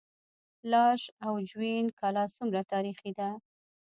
لاش 0.71 1.01
او 1.25 1.33
جوین 1.49 1.85
کلا 1.99 2.25
څومره 2.35 2.61
تاریخي 2.71 3.11
ده؟ 3.19 3.29